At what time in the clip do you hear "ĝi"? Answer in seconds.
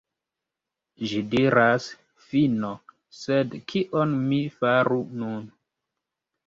1.11-1.19